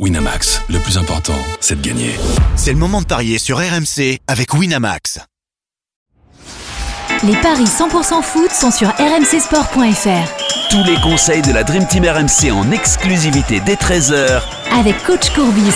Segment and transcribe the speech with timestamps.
[0.00, 2.10] Winamax, le plus important, c'est de gagner.
[2.56, 5.20] C'est le moment de parier sur RMC avec Winamax.
[7.22, 10.68] Les paris 100% foot sont sur rmcsport.fr.
[10.68, 14.42] Tous les conseils de la Dream Team RMC en exclusivité dès 13h
[14.76, 15.72] Avec coach Courbis.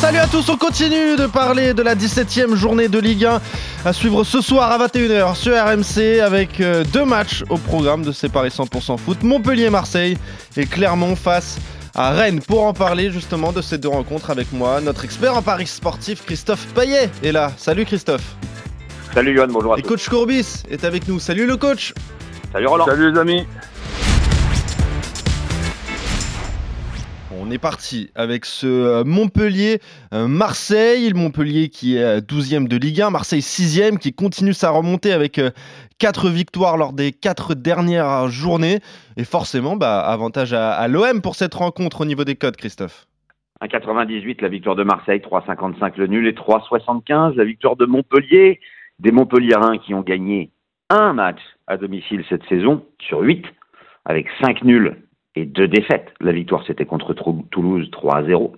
[0.00, 3.40] Salut à tous, on continue de parler de la 17e journée de Ligue 1
[3.84, 8.10] à suivre ce soir à 21h sur RMC avec euh, deux matchs au programme de
[8.10, 9.22] ces paris 100% foot.
[9.22, 10.18] Montpellier-Marseille
[10.56, 12.40] et Clermont face à Rennes.
[12.40, 16.24] Pour en parler justement de ces deux rencontres avec moi, notre expert en paris sportif
[16.24, 17.52] Christophe Payet est là.
[17.56, 18.36] Salut Christophe.
[19.14, 19.88] Salut Johan, bonjour à Et tous.
[19.88, 21.18] coach Courbis est avec nous.
[21.18, 21.94] Salut le coach.
[22.52, 22.84] Salut Roland.
[22.84, 23.46] Salut les amis.
[27.46, 31.12] On est parti avec ce euh, Montpellier-Marseille.
[31.14, 35.40] Montpellier qui est 12e de Ligue 1, Marseille 6e qui continue sa remontée avec
[36.00, 38.80] 4 victoires lors des 4 dernières journées.
[39.16, 43.06] Et forcément, bah, avantage à, à l'OM pour cette rencontre au niveau des codes, Christophe.
[43.62, 48.58] 1,98 la victoire de Marseille, 3,55 le nul et 3,75 la victoire de Montpellier.
[48.98, 50.50] Des Montpelliérains qui ont gagné
[50.90, 53.44] un match à domicile cette saison sur 8
[54.04, 54.96] avec 5 nuls
[55.36, 56.12] et 2 défaites.
[56.20, 57.14] La victoire c'était contre
[57.50, 58.56] Toulouse 3 à 0.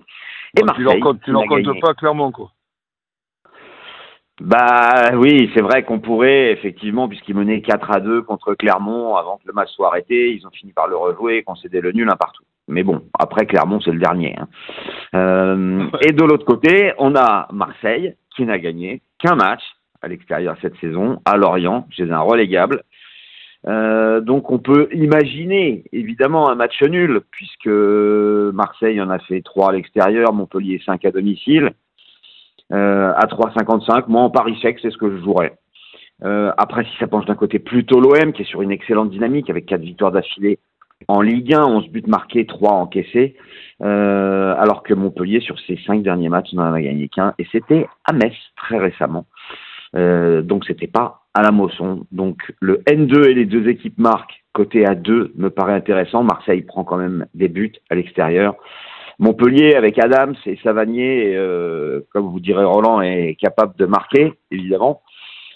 [0.57, 0.85] Et Bon, Marseille,
[1.23, 2.51] tu leur comptes, pas clairement quoi.
[4.41, 9.35] Bah oui, c'est vrai qu'on pourrait effectivement, puisqu'ils menaient 4 à 2 contre Clermont avant
[9.37, 12.09] que le match soit arrêté, ils ont fini par le rejouer et concéder le nul
[12.09, 12.43] un partout.
[12.69, 14.35] Mais bon, après Clermont, c'est le dernier.
[14.39, 14.47] hein.
[15.15, 19.61] Euh, et de l'autre côté, on a Marseille qui n'a gagné qu'un match
[20.01, 22.83] à l'extérieur cette saison, à Lorient, chez un relégable.
[23.67, 29.69] Euh, donc on peut imaginer évidemment un match nul, puisque Marseille en a fait 3
[29.69, 31.71] à l'extérieur, Montpellier 5 à domicile.
[32.71, 34.05] Euh, à 3,55.
[34.07, 35.53] Moi, en Paris sec, c'est ce que je jouerais.
[36.23, 39.49] Euh, après, si ça penche d'un côté plutôt l'OM, qui est sur une excellente dynamique
[39.49, 40.59] avec quatre victoires d'affilée
[41.07, 43.35] en Ligue 1, 11 buts marqués, 3 encaissés,
[43.81, 47.87] euh, alors que Montpellier, sur ses cinq derniers matchs, n'en a gagné qu'un, et c'était
[48.05, 49.25] à Metz très récemment.
[49.93, 52.05] Donc, c'était pas à la Mosson.
[52.11, 56.23] Donc, le N2 et les deux équipes marquent côté A2 me paraît intéressant.
[56.23, 58.55] Marseille prend quand même des buts à l'extérieur.
[59.19, 65.01] Montpellier avec Adams et Savanier, euh, comme vous direz Roland, est capable de marquer, évidemment.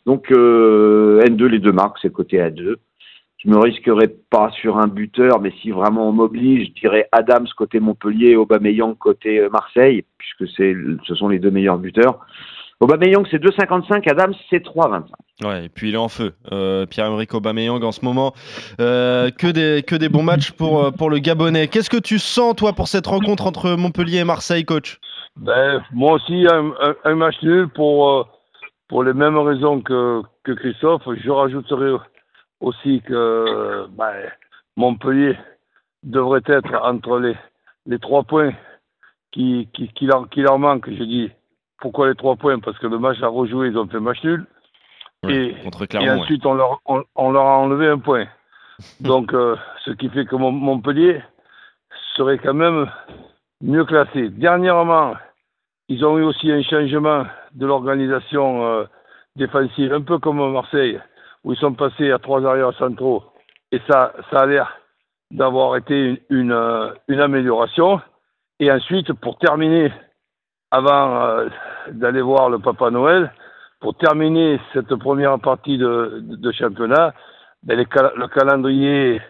[0.05, 2.75] Donc euh, N2, les deux marques, c'est côté A2.
[3.37, 7.47] Je me risquerais pas sur un buteur, mais si vraiment on m'oblige, je dirais Adams
[7.57, 12.19] côté Montpellier Aubameyang côté euh, Marseille, puisque c'est, ce sont les deux meilleurs buteurs.
[12.83, 15.03] Aubameyang c'est 2,55, Adams c'est 3,25.
[15.47, 16.33] Ouais, et puis il est en feu.
[16.51, 18.33] Euh, Pierre-Emerick Aubameyang en ce moment,
[18.79, 21.67] euh, que, des, que des bons matchs pour, euh, pour le Gabonais.
[21.67, 24.99] Qu'est-ce que tu sens, toi, pour cette rencontre entre Montpellier et Marseille, coach?
[25.37, 28.23] Ben, moi aussi, un, un- un match nul pour, euh,
[28.87, 31.03] pour les mêmes raisons que, que Christophe.
[31.23, 31.93] Je rajouterai
[32.59, 34.13] aussi que ben,
[34.77, 35.37] Montpellier
[36.03, 37.35] devrait être entre les,
[37.87, 38.53] les trois points
[39.31, 40.89] qui, qui, qui, leur, qui leur manquent.
[40.89, 41.31] Je dis
[41.79, 42.59] pourquoi les trois points?
[42.59, 44.45] Parce que le match à rejouer, ils ont fait match nul.
[45.29, 46.07] Et- Contre Et Clermont.
[46.15, 46.19] ouais.
[46.21, 48.25] ensuite, on, leur, on, on leur a enlevé un point.
[48.99, 51.21] Donc, euh, ce qui fait que Mon- Montpellier
[52.15, 52.89] serait quand même
[53.61, 54.29] mieux classé.
[54.29, 55.13] Dernièrement,
[55.89, 58.83] ils ont eu aussi un changement de l'organisation euh,
[59.35, 60.99] défensive, un peu comme Marseille,
[61.43, 63.23] où ils sont passés à trois arrières centraux.
[63.71, 64.77] Et ça, ça a l'air
[65.31, 68.01] d'avoir été une, une, euh, une amélioration.
[68.59, 69.91] Et ensuite, pour terminer,
[70.73, 71.49] avant euh,
[71.91, 73.31] d'aller voir le Papa Noël,
[73.79, 77.13] pour terminer cette première partie de, de, de championnat,
[77.61, 77.85] ben, les
[78.15, 79.21] le calendrier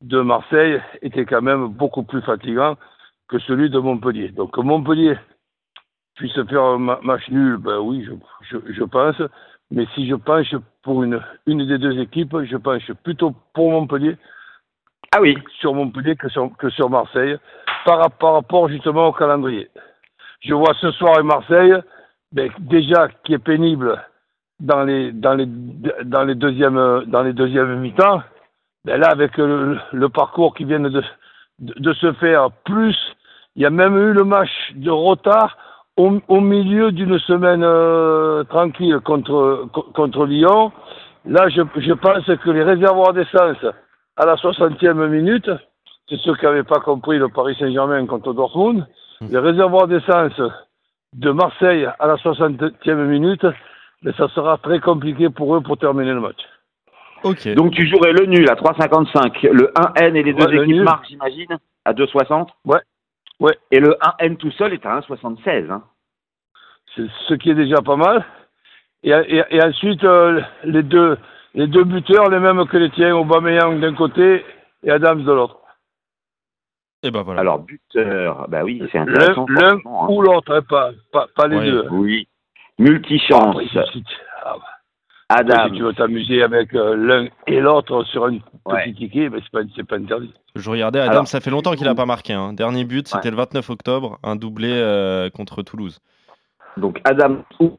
[0.00, 2.76] de Marseille était quand même beaucoup plus fatigant
[3.28, 4.28] que celui de Montpellier.
[4.28, 5.16] Donc que Montpellier
[6.14, 8.12] puisse faire un ma- match nul, ben oui, je,
[8.48, 9.20] je, je pense.
[9.72, 14.16] Mais si je penche pour une, une des deux équipes, je penche plutôt pour Montpellier
[15.16, 17.36] Ah oui, sur Montpellier que sur, que sur Marseille,
[17.84, 19.68] par, par rapport justement au calendrier.
[20.42, 21.74] Je vois ce soir et Marseille,
[22.32, 24.00] ben, déjà qui est pénible
[24.60, 25.46] dans les dans les
[26.04, 28.22] dans les deuxièmes dans les deuxièmes mi-temps.
[28.84, 31.02] Ben là, avec le, le parcours qui vient de, de,
[31.60, 32.96] de se faire, plus
[33.54, 35.56] il y a même eu le match de retard
[35.96, 40.72] au, au milieu d'une semaine euh, tranquille contre co- contre Lyon.
[41.24, 43.64] Là, je, je pense que les réservoirs d'essence
[44.16, 45.48] à la 60e minute,
[46.08, 48.84] c'est ceux qui n'avaient pas compris le Paris Saint-Germain contre Dortmund.
[49.30, 50.40] Les réservoirs d'essence
[51.14, 53.46] de Marseille à la 60e minute,
[54.02, 56.40] mais ça sera très compliqué pour eux pour terminer le match.
[57.54, 60.84] Donc tu jouerais le nul à 3,55, le 1N et les deux le équipes nul.
[60.84, 62.80] marquent, j'imagine, à 2,60 Ouais.
[63.38, 63.56] Ouais.
[63.70, 65.70] Et le 1N tout seul est à 1,76.
[65.70, 65.82] Hein.
[66.94, 68.24] C'est ce qui est déjà pas mal.
[69.04, 71.16] Et, et, et ensuite, euh, les, deux,
[71.54, 74.44] les deux buteurs, les mêmes que les tiens, Aubameyang d'un côté
[74.84, 75.58] et Adams de l'autre.
[77.02, 77.40] Et ben voilà.
[77.40, 79.46] Alors, buteur, bah oui, c'est L'un intéressant.
[79.48, 80.06] l'un hein.
[80.08, 81.66] ou l'autre, hein, pas, pas, pas les Oui.
[81.70, 81.88] deux.
[81.90, 82.28] Oui.
[82.78, 83.56] Multichance.
[83.74, 84.56] Ah,
[85.28, 85.68] après, Adam.
[85.68, 88.84] si tu veux t'amuser avec euh, l'un et l'autre sur un Ouais.
[88.84, 90.32] petit ticket, ben, c'est pas, c'est pas interdit.
[90.54, 92.32] Je regardais, Adam, Alors, ça fait longtemps qu'il n'a pas marqué.
[92.34, 92.52] hein.
[92.52, 93.30] Dernier but, c'était Ouais.
[93.30, 96.00] le 29 octobre, un doublé euh, contre Toulouse.
[96.76, 97.78] Donc, Adam ou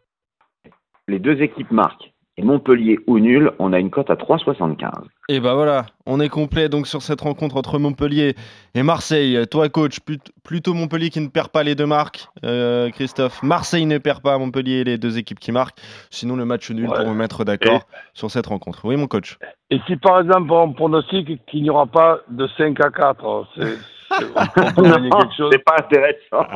[1.08, 2.13] les deux équipes marquent.
[2.38, 4.90] Et Montpellier ou nul, on a une cote à 3,75.
[5.30, 8.36] Et bah voilà, on est complet donc sur cette rencontre entre Montpellier
[8.74, 9.40] et Marseille.
[9.52, 13.44] Toi, coach, plut- plutôt Montpellier qui ne perd pas les deux marques, euh, Christophe.
[13.44, 15.78] Marseille ne perd pas, Montpellier les deux équipes qui marquent.
[16.10, 16.96] Sinon, le match nul Ouais.
[16.98, 17.84] pour me mettre d'accord
[18.16, 18.82] sur cette rencontre.
[18.84, 19.38] Oui, mon coach.
[19.70, 23.78] Et si par exemple on pronostique qu'il n'y aura pas de 5 à 4, c'est,
[24.20, 26.48] c'est- pas intéressant.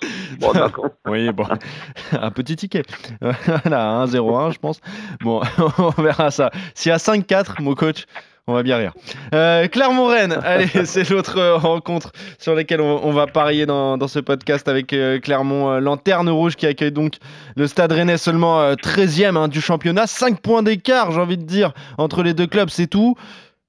[0.40, 0.86] Bon, d'accord.
[1.06, 1.44] Oui, bon,
[2.12, 2.82] un petit ticket.
[3.20, 4.80] Voilà, 1-0-1, je pense.
[5.20, 5.42] Bon,
[5.78, 6.50] on verra ça.
[6.74, 8.04] S'il y a 5-4, mon coach,
[8.46, 8.92] on va bien rire.
[9.34, 14.08] Euh, Clermont-Rennes, allez, c'est l'autre euh, rencontre sur laquelle on, on va parier dans, dans
[14.08, 17.16] ce podcast avec euh, Clermont, euh, Lanterne Rouge qui accueille donc
[17.56, 20.06] le Stade Rennais seulement euh, 13e hein, du championnat.
[20.06, 23.14] 5 points d'écart, j'ai envie de dire, entre les deux clubs, c'est tout.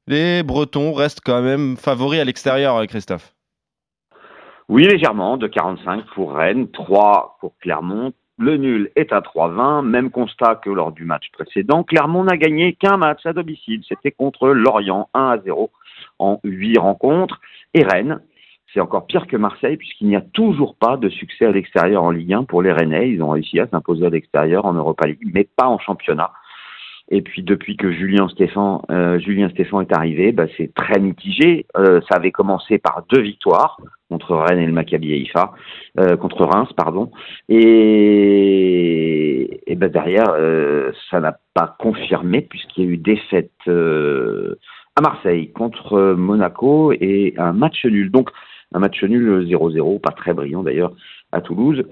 [0.08, 3.34] Les Bretons restent quand même favoris à l'extérieur, euh, Christophe.
[4.68, 8.14] Oui, légèrement, de 45 pour Rennes, 3 pour Clermont.
[8.38, 11.84] Le nul est à 3,20, même constat que lors du match précédent.
[11.84, 15.70] Clermont n'a gagné qu'un match à domicile, c'était contre Lorient, 1 à 0
[16.18, 17.40] en 8 rencontres.
[17.74, 18.20] Et Rennes,
[18.74, 22.12] c'est encore pire que Marseille, puisqu'il n'y a toujours pas de succès à l'extérieur en
[22.12, 23.10] Ligue 1 pour les Rennais.
[23.10, 26.32] Ils ont réussi à s'imposer à l'extérieur en Europa League, mais pas en championnat.
[27.14, 31.66] Et puis depuis que Julien Stéphan, euh, Julien Stéphan est arrivé, bah, c'est très mitigé.
[31.78, 33.78] Euh, ça avait commencé par deux victoires
[34.10, 35.52] contre Rennes et le Maccabi Haïfa,
[36.00, 37.12] euh, contre Reims, pardon.
[37.50, 38.72] Et,
[39.68, 44.56] et ben derrière, euh, ça n'a pas confirmé puisqu'il y a eu défaite euh,
[44.96, 48.10] à Marseille contre Monaco et un match nul.
[48.10, 48.30] Donc
[48.74, 50.94] un match nul 0-0, pas très brillant d'ailleurs,
[51.34, 51.84] à Toulouse.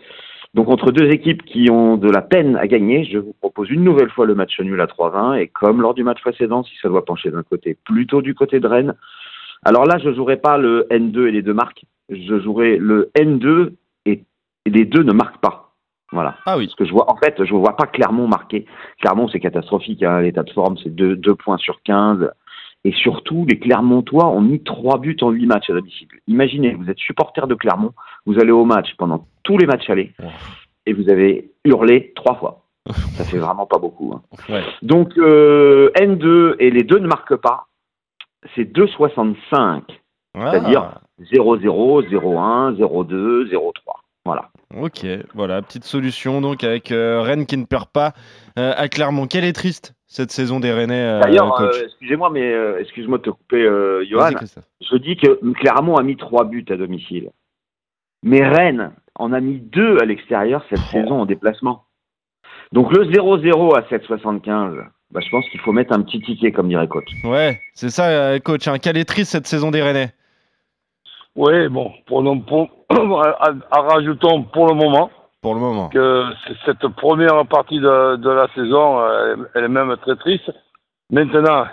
[0.55, 3.83] Donc entre deux équipes qui ont de la peine à gagner, je vous propose une
[3.83, 6.89] nouvelle fois le match nul à 3-20 et comme lors du match précédent, si ça
[6.89, 8.95] doit pencher d'un côté, plutôt du côté de Rennes.
[9.63, 13.73] Alors là, je jouerai pas le N2 et les deux marques, je jouerai le N2
[14.05, 14.23] et,
[14.65, 15.69] et les deux ne marquent pas.
[16.11, 16.35] Voilà.
[16.45, 16.65] Ah oui.
[16.65, 18.65] Parce que je vois, en fait, je vois pas Clermont marquer.
[18.99, 22.31] Clermont, c'est catastrophique, hein, l'état de forme, c'est 2 deux, points sur 15.
[22.85, 26.07] Et surtout, les Clermontois ont mis trois buts en huit matchs à domicile.
[26.27, 27.93] Imaginez, vous êtes supporter de Clermont,
[28.25, 30.13] vous allez au match pendant tous les matchs allés,
[30.85, 32.65] et vous avez hurlé trois fois.
[33.17, 34.13] Ça fait vraiment pas beaucoup.
[34.15, 34.21] hein.
[34.49, 34.63] Ouais.
[34.81, 37.67] Donc, euh, N2 et les deux ne marquent pas,
[38.55, 39.35] c'est 2,65.
[40.37, 40.51] Ah.
[40.51, 43.71] C'est-à-dire 0-0, 0-1, 0-2, 0-3.
[44.25, 44.49] Voilà.
[44.75, 48.13] Ok, voilà, petite solution donc avec euh, Rennes qui ne perd pas
[48.57, 49.25] euh, à Clermont.
[49.27, 53.23] Quelle est triste cette saison des Rennais, euh, D'ailleurs, euh, excusez-moi, mais euh, excuse-moi de
[53.23, 54.31] te couper, euh, Johan.
[54.81, 57.29] Je dis que Clermont a mis trois buts à domicile.
[58.23, 60.91] Mais Rennes en a mis deux à l'extérieur cette Oh.
[60.91, 61.83] saison en déplacement.
[62.73, 64.75] Donc le 0-0 à 7,75,
[65.11, 67.07] bah, je pense qu'il faut mettre un petit ticket, comme dirait coach.
[67.23, 68.67] Ouais, c'est ça, euh, coach.
[68.67, 68.79] Hein.
[68.79, 70.11] Quelle est triste cette saison des Rennais?
[71.35, 75.11] Oui, bon, pour, le- pour- à- rajoutons pour le moment
[75.41, 75.89] pour le moment.
[75.89, 76.25] que
[76.65, 80.51] cette première partie de, de la saison, euh, elle, elle est même très triste.
[81.11, 81.65] Maintenant,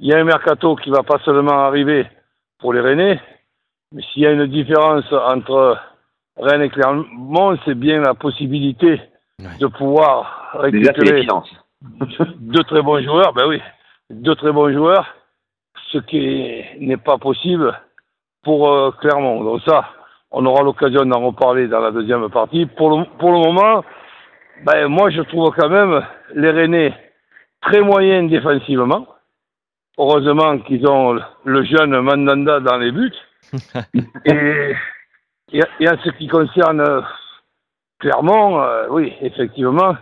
[0.00, 2.06] il y a un mercato qui va pas seulement arriver
[2.58, 3.20] pour les Rennais,
[3.92, 5.78] mais s'il y a une différence entre
[6.36, 9.00] Rennes et Clermont, c'est bien la possibilité
[9.58, 11.26] de pouvoir récupérer
[12.40, 13.60] deux très bons joueurs, ben oui,
[14.10, 15.06] deux très bons joueurs,
[15.90, 17.78] ce qui n'est pas possible
[18.42, 19.42] pour euh, Clermont.
[19.42, 19.84] Donc ça,
[20.32, 22.66] on aura l'occasion d'en reparler dans la deuxième partie.
[22.66, 23.84] Pour le, pour le moment,
[24.64, 26.94] ben moi je trouve quand même les Rennais
[27.60, 29.06] très moyens défensivement.
[29.98, 33.12] Heureusement qu'ils ont le- jeune Mandanda dans les buts.
[34.24, 34.74] et,
[35.52, 37.00] et, et en ce qui concerne euh,
[37.98, 39.96] Clermont, euh, oui, effectivement,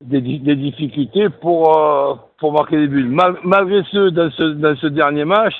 [0.00, 3.04] des, des difficultés pour, euh, pour marquer des buts.
[3.04, 5.54] Mal- malgré ce, dans ce, dans ce dernier match,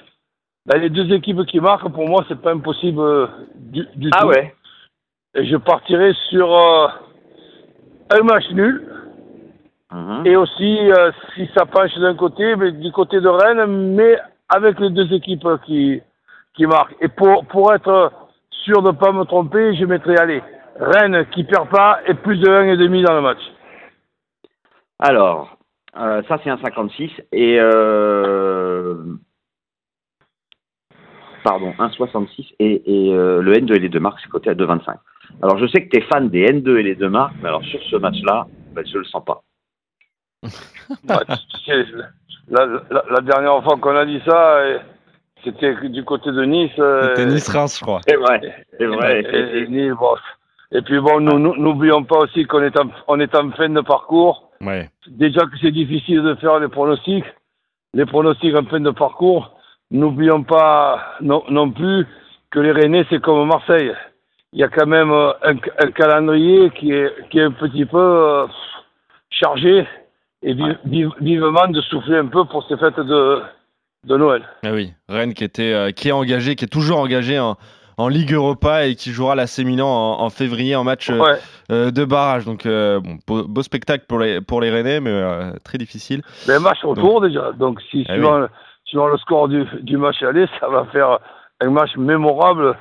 [0.77, 4.29] les deux équipes qui marquent, pour moi, c'est pas impossible euh, du, du Ah tout.
[4.29, 4.55] ouais
[5.35, 6.89] Et je partirai sur euh,
[8.11, 8.87] un match nul.
[9.93, 10.27] Mhm.
[10.27, 14.19] Et aussi, euh, si ça penche d'un côté, mais du côté de Rennes, mais
[14.51, 16.03] avec les deux équipes qui,
[16.55, 16.97] qui marquent.
[17.01, 18.13] Et pour, pour être
[18.51, 20.43] sûr de ne pas me tromper, je mettrai, allez,
[20.79, 23.41] Rennes qui perd pas et plus de 1,5 dans le match.
[24.99, 25.57] Alors,
[25.95, 28.95] ça c'est un 56 et euh,
[31.45, 34.55] pardon, un 66 et, et euh, le N2 et les deux marques c'est coté à
[34.55, 34.97] 2,25.
[35.43, 37.65] Alors je sais que tu es fan des N2 et les deux marques, mais alors
[37.65, 39.43] sur ce match-là, ben, je le sens pas.
[41.09, 41.85] Ouais,
[42.51, 44.61] la, la- la dernière fois qu'on a dit ça,
[45.45, 46.73] C'était du côté de Nice.
[46.79, 48.01] euh, C'était Nice-Reims, je crois.
[48.09, 48.41] C'est vrai,
[48.79, 49.21] c'est vrai.
[49.21, 50.15] Et, et Nice, bon.
[50.73, 53.69] Et puis bon, nous- nous- n'oublions pas aussi qu'on est, en- on est en fin
[53.69, 54.51] de parcours.
[54.61, 54.91] Ouais.
[55.07, 57.25] Déjà que c'est difficile de faire les pronostics,
[57.95, 59.58] les pronostics en fin de parcours.
[59.91, 62.07] N'oublions pas non, non plus
[62.51, 63.93] que les Rennais, c'est comme Marseille.
[64.53, 67.85] Il y a quand même euh, un, un calendrier qui est, qui est un petit
[67.87, 68.47] peu euh,
[69.31, 69.87] chargé
[70.43, 73.41] et vi- vi- vivement de souffler un peu pour ces fêtes de,
[74.05, 74.43] de Noël.
[74.65, 77.57] Ah oui, Rennes qui était, euh, qui est engagé, qui est toujours engagé en,
[77.99, 81.39] en Ligue Europa et qui jouera l'AC Milan en, en février en match euh, Ouais.
[81.73, 82.45] euh, de barrage.
[82.47, 85.23] Donc bon, beau, beau spectacle pour les pour les Rennais, mais
[85.65, 86.23] très difficile.
[86.47, 87.53] Mais match retour déjà.
[87.53, 88.47] Donc, si suivant,
[88.89, 91.19] suivant le score du, du match aller, ça va faire
[91.61, 92.77] un match mémorable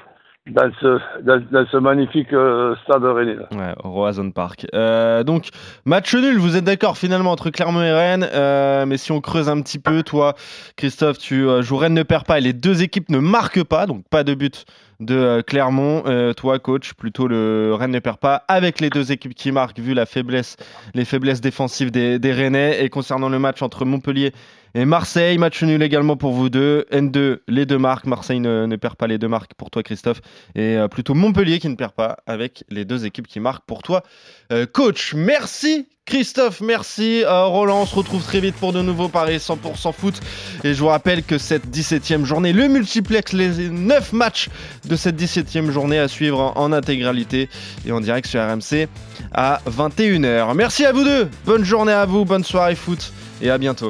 [0.52, 3.38] dans ce, magnifique euh, stade rennais.
[3.52, 4.66] Ouais, Roazhon Park.
[4.74, 5.50] Euh, donc
[5.86, 6.38] match nul.
[6.38, 9.80] Vous êtes d'accord finalement entre Clermont et Rennes, euh, mais si on creuse un petit
[9.80, 10.36] peu, toi,
[10.76, 14.04] Christophe, tu joues Rennes ne perd pas et les deux équipes ne marquent pas, donc
[14.10, 14.66] pas de but
[15.00, 16.04] de Clermont.
[16.36, 19.94] Toi, coach, plutôt le Rennes ne perd pas avec les deux équipes qui marquent, vu
[19.94, 20.58] la faiblesse,
[20.96, 22.84] les faiblesses défensives des, des Rennais.
[22.84, 24.32] Et concernant le match entre Montpellier
[24.78, 26.86] et Marseille, match nul également pour vous deux.
[26.92, 28.06] N2, les deux marques.
[28.06, 30.22] Marseille ne, perd pas les deux marques pour toi, Christophe.
[30.54, 33.82] Et euh, plutôt Montpellier qui ne perd pas avec les deux équipes qui marquent pour
[33.82, 34.04] toi,
[34.52, 35.16] euh, coach.
[35.16, 35.88] Merci.
[36.06, 37.24] Christophe, merci.
[37.24, 40.22] Euh, Roland, on se retrouve très vite pour de nouveaux paris 100% foot.
[40.64, 44.48] Et je vous rappelle que cette 17e journée, le multiplex, les 9 matchs
[44.88, 47.50] de cette 17e journée à suivre en intégralité
[47.84, 48.88] et en direct sur RMC
[49.34, 50.54] à 21h.
[50.54, 51.28] Merci à vous deux.
[51.48, 53.90] Bonne journée à vous, bonne soirée foot et à bientôt.